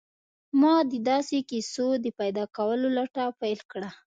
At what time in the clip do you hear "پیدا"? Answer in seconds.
2.19-2.43